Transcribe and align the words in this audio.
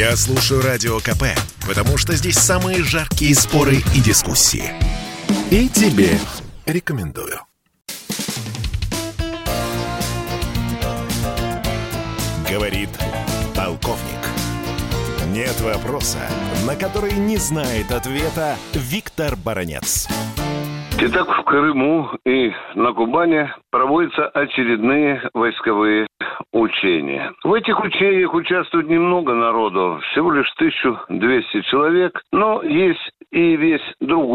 Я 0.00 0.16
слушаю 0.16 0.62
Радио 0.62 0.98
КП, 0.98 1.24
потому 1.68 1.98
что 1.98 2.14
здесь 2.14 2.38
самые 2.38 2.82
жаркие 2.82 3.34
споры 3.34 3.82
и 3.94 4.00
дискуссии. 4.00 4.72
И 5.50 5.68
тебе 5.68 6.18
рекомендую. 6.64 7.38
Говорит 12.50 12.88
полковник. 13.54 14.00
Нет 15.34 15.60
вопроса, 15.60 16.26
на 16.64 16.76
который 16.76 17.12
не 17.12 17.36
знает 17.36 17.92
ответа 17.92 18.56
Виктор 18.72 19.36
Баранец. 19.36 20.08
Итак, 21.02 21.28
в 21.28 21.44
Крыму 21.44 22.10
и 22.26 22.52
на 22.74 22.92
Кубани 22.92 23.50
проводятся 23.70 24.28
очередные 24.28 25.22
войсковые 25.32 26.06
учения. 26.52 27.32
В 27.42 27.54
этих 27.54 27.82
учениях 27.82 28.34
участвует 28.34 28.86
немного 28.86 29.34
народу, 29.34 29.98
всего 30.10 30.30
лишь 30.30 30.52
1200 30.56 31.62
человек, 31.62 32.20
но 32.32 32.62
есть 32.62 33.00
и 33.30 33.56
весь 33.56 33.80
другой 34.00 34.29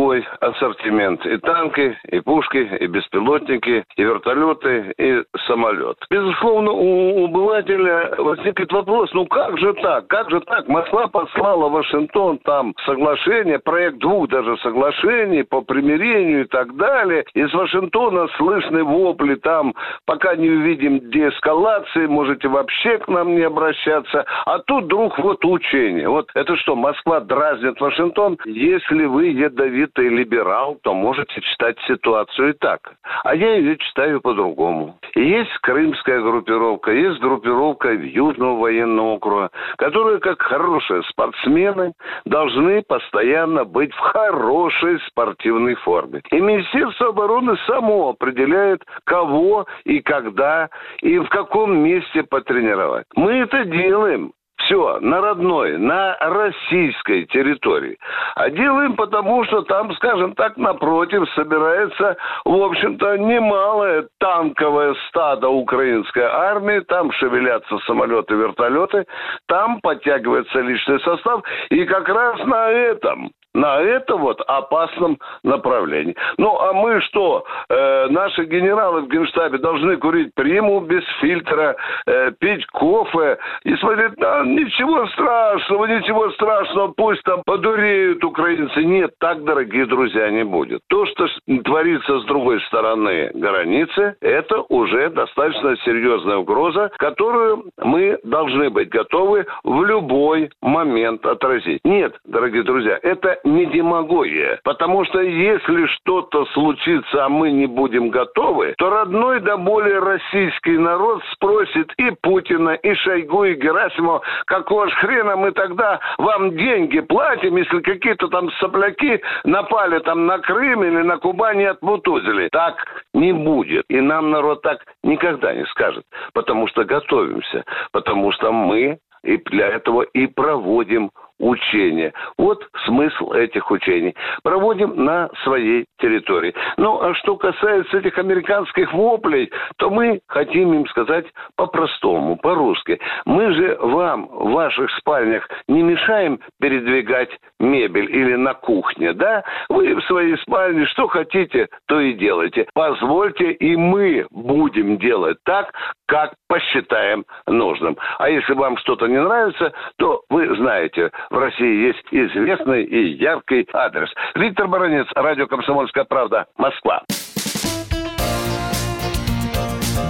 ассортимент. 0.55 1.26
И 1.26 1.38
танки, 1.38 1.98
и 2.09 2.20
пушки, 2.20 2.58
и 2.80 2.88
беспилотники, 2.88 3.84
и 3.96 4.04
вертолеты, 4.04 4.94
и 4.98 5.23
самолет. 5.48 5.98
Безусловно, 6.09 6.72
у 6.72 7.26
обывателя 7.26 8.16
возникнет 8.18 8.72
вопрос, 8.72 9.12
ну 9.13 9.26
как 9.26 9.58
же 9.58 9.73
так? 9.73 10.08
Как 10.08 10.30
же 10.30 10.40
так? 10.41 10.68
Москва 10.68 11.08
послала 11.08 11.70
Вашингтон 11.70 12.40
там 12.40 12.73
соглашение, 12.86 13.60
проект 13.60 13.98
двух 13.99 14.30
даже 14.30 14.58
соглашений 14.58 15.44
по 15.44 15.62
примирению 15.62 16.41
и 16.41 16.48
так 16.48 16.76
далее. 16.76 17.26
Из 17.34 17.54
Вашингтона 17.54 18.27
слышны 18.38 18.84
вопли 18.84 19.35
там, 19.35 19.74
пока 20.05 20.35
не 20.35 20.49
увидим 20.49 21.10
деэскалации, 21.10 22.08
можете 22.08 22.48
вообще 22.48 22.98
к 22.99 23.08
нам 23.08 23.35
не 23.35 23.44
обращаться. 23.44 24.26
А 24.46 24.60
тут 24.60 24.85
вдруг 24.85 25.18
вот 25.20 25.44
учение. 25.46 26.08
Вот 26.10 26.30
это 26.34 26.55
что, 26.58 26.76
Москва 26.76 27.20
дразнит 27.20 27.80
Вашингтон? 27.80 28.38
Если 28.46 29.05
вы 29.05 29.27
ядовитый 29.27 30.10
либерал, 30.46 30.77
то 30.84 30.93
можете 30.93 31.41
читать 31.41 31.77
ситуацию 31.88 32.49
и 32.49 32.54
так. 32.54 32.93
А 33.24 33.35
я 33.35 33.55
ее 33.55 33.77
читаю 33.77 34.21
по-другому. 34.21 34.98
Есть 35.15 35.55
крымская 35.62 36.21
группировка, 36.21 36.91
есть 36.91 37.20
группировка 37.20 37.93
Южного 37.93 38.60
военного 38.60 39.16
округа, 39.16 39.49
которые, 39.77 40.20
как 40.20 40.41
хорошие 40.41 41.04
спортсмены, 41.04 41.93
должны 42.26 42.82
постоянно 42.84 43.66
быть 43.66 43.93
в 43.93 43.99
хорошей 43.99 44.99
спортивной 45.07 45.76
форме. 45.76 46.21
И 46.32 46.40
Министерство 46.40 47.10
обороны 47.10 47.57
само 47.68 48.10
определяет, 48.10 48.84
кого 49.05 49.66
и 49.85 49.99
когда 50.01 50.70
и 51.01 51.18
в 51.18 51.27
каком 51.29 51.77
месте 51.77 52.23
потренировать. 52.23 53.05
Мы 53.16 53.34
это 53.34 53.66
делаем 53.66 54.32
все 54.57 54.99
на 54.99 55.21
родной, 55.21 55.77
на 55.77 56.17
российской 56.20 57.25
территории. 57.25 57.98
А 58.35 58.49
делаем 58.49 58.95
потому, 58.95 59.43
что 59.45 59.61
там, 59.63 59.93
скажем 59.95 60.34
так, 60.34 60.57
напротив 60.57 61.29
собирается, 61.35 62.17
в 62.45 62.55
общем-то, 62.55 63.17
немалое 63.17 64.07
танковое 64.19 64.95
стадо 65.07 65.50
украинской 65.50 66.23
армии. 66.23 66.79
Там 66.81 67.11
шевелятся 67.11 67.78
самолеты, 67.85 68.35
вертолеты. 68.35 69.06
Там 69.47 69.79
подтягивается 69.81 70.59
личный 70.61 71.00
состав. 71.01 71.44
И 71.69 71.85
как 71.85 72.07
раз 72.07 72.39
на 72.45 72.69
этом 72.69 73.31
на 73.56 73.79
этом 73.79 74.22
вот 74.22 74.41
опасном 74.47 75.17
направлении. 75.44 76.16
Ну, 76.38 76.59
а 76.59 76.73
мы 76.73 77.01
что? 77.01 77.45
Э, 77.69 78.07
наши 78.09 78.44
генералы 78.44 79.01
в 79.01 79.07
Генштабе 79.07 79.57
должны 79.57 79.95
курить 79.95 80.35
приму 80.35 80.81
без 80.81 81.03
фильтра, 81.22 81.75
э, 82.06 82.31
пить 82.38 82.66
кофе 82.67 83.38
и 83.63 83.75
смотреть, 83.78 84.16
да, 84.17 84.44
ничего 84.46 85.07
страшного, 85.07 85.85
ничего 85.85 86.29
страшного, 86.31 86.94
пусть 86.96 87.24
там 87.24 87.41
подуреют 87.46 88.24
украинцы. 88.24 88.84
Нет, 88.84 89.12
так, 89.19 89.44
дорогие 89.44 89.85
друзья, 89.85 90.29
не 90.29 90.44
будет. 90.44 90.81
То, 90.90 91.06
что 91.07 91.28
творится 91.63 92.19
с 92.19 92.25
другой 92.25 92.61
стороны 92.61 93.31
границы, 93.33 94.16
это 94.22 94.61
уже 94.69 95.09
достаточно 95.09 95.75
серьезная 95.78 96.38
угроза, 96.38 96.91
которую 96.97 97.66
мы 97.81 98.19
должны 98.23 98.69
быть 98.69 98.89
готовы 98.89 99.45
в 99.63 99.83
любой 99.83 100.50
момент 100.62 101.25
отразить. 101.25 101.81
Нет, 101.83 102.16
дорогие 102.25 102.63
друзья, 102.63 103.00
это 103.01 103.39
не 103.44 103.66
демагогия. 103.66 104.59
Потому 104.63 105.06
что 105.06 105.22
если 105.22 105.85
что-то 105.88 106.45
случится, 106.53 107.25
а 107.25 107.29
мы 107.29 107.51
не 107.51 107.66
будем 107.66 108.09
готовы, 108.09 108.75
то 108.77 108.89
родной 108.89 109.39
да 109.39 109.57
более 109.57 110.00
российский 110.00 110.77
народ 110.77 111.22
спросит 111.33 111.91
и 111.97 112.12
Путина, 112.22 112.72
и 112.72 112.94
Шойгу, 112.95 113.45
и 113.45 113.56
Герасимова, 113.56 114.22
какого 114.46 114.88
ж 114.90 114.94
хрена 114.96 115.35
мы 115.35 115.51
тогда 115.51 116.00
вам 116.18 116.56
деньги 116.56 117.00
платим, 117.00 117.57
если 117.57 117.79
какие-то 117.79 118.28
там 118.28 118.51
сопляки 118.53 119.22
напали 119.44 120.00
там 120.00 120.25
на 120.25 120.40
Крым 120.40 120.84
или 120.84 121.01
на 121.01 121.18
Кубани 121.18 121.63
и 121.63 121.68
отмутузили. 121.68 122.50
Так 122.51 122.75
не 123.13 123.34
будет. 123.34 123.85
И 123.90 124.01
нам 124.01 124.31
народ 124.31 124.62
так 124.62 124.79
никогда 125.03 125.53
не 125.53 125.66
скажет. 125.66 126.03
Потому 126.34 126.68
что 126.68 126.84
готовимся. 126.84 127.63
Потому 127.91 128.31
что 128.31 128.51
мы 128.51 128.97
и 129.24 129.38
для 129.38 129.68
этого 129.68 130.03
и 130.03 130.28
проводим 130.28 131.12
учения. 131.40 132.13
Вот 132.38 132.66
смысл 132.85 133.31
этих 133.34 133.69
учений. 133.72 134.16
Проводим 134.44 135.03
на 135.03 135.29
своей 135.44 135.85
территории. 136.00 136.53
Ну, 136.78 137.01
а 137.01 137.13
что 137.16 137.35
касается 137.35 137.97
этих 137.97 138.18
американских 138.18 138.94
воплей, 138.94 139.51
то 139.78 139.90
мы 139.90 140.22
хотим 140.28 140.74
им 140.74 140.88
сказать 140.88 141.25
по-простому, 141.56 142.38
по-русски. 142.38 143.00
Мы 143.25 143.53
же 143.53 143.78
вам 143.81 144.28
в 144.28 144.51
ваших 144.51 144.90
спальнях 144.97 145.47
не 145.68 145.84
мешаем 145.84 146.40
передвигать 146.59 147.29
мебель 147.59 148.09
или 148.16 148.35
на 148.35 148.53
кухне, 148.53 149.13
да? 149.13 149.44
Вы 149.69 149.95
в 149.95 150.03
своей 150.06 150.38
спальне 150.38 150.85
что 150.85 151.07
хотите, 151.07 151.68
то 151.88 152.00
и 152.00 152.13
делайте. 152.13 152.68
Позвольте, 152.74 153.51
и 153.51 153.75
мы 153.75 154.25
будем 154.31 154.97
делать 154.97 155.38
так, 155.44 155.74
как 156.07 156.34
посчитаем 156.47 157.25
нужным. 157.47 157.97
А 158.19 158.29
если 158.29 158.53
вам 158.53 158.78
что-то 158.78 159.07
не 159.07 159.22
нравится, 159.22 159.74
то 159.97 160.22
вы 160.29 160.56
знаете, 160.56 161.12
в 161.30 161.38
России 161.38 161.88
есть 161.88 162.06
известный 162.12 162.84
и 162.84 163.16
яркий 163.18 163.68
адрес. 163.74 164.09
Виктор 164.36 164.68
Баранец, 164.68 165.08
радио 165.16 165.47
«Комсомольская 165.47 166.06
правда», 166.06 166.46
Москва. 166.58 167.03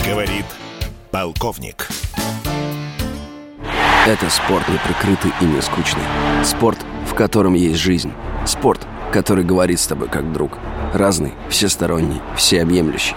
Говорит 0.07 0.45
полковник. 1.11 1.87
Это 4.07 4.29
спорт 4.29 4.67
не 4.69 4.77
прикрытый 4.77 5.31
и 5.41 5.45
не 5.45 5.61
скучный. 5.61 6.03
Спорт, 6.43 6.77
в 7.07 7.15
котором 7.15 7.55
есть 7.55 7.79
жизнь. 7.79 8.13
Спорт, 8.45 8.85
который 9.11 9.43
говорит 9.43 9.79
с 9.79 9.87
тобой 9.87 10.09
как 10.09 10.31
друг. 10.31 10.59
Разный, 10.93 11.33
всесторонний, 11.49 12.21
всеобъемлющий. 12.35 13.15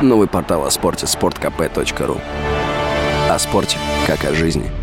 Новый 0.00 0.28
портал 0.28 0.64
о 0.64 0.70
спорте– 0.70 1.06
sportkp.ru 1.06 2.18
О 3.30 3.38
спорте, 3.38 3.76
как 4.06 4.24
о 4.24 4.32
жизни– 4.34 4.70